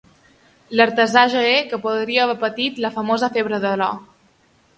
[0.79, 3.95] L'artesà joier que podria haver patit la famosa febre de l'or.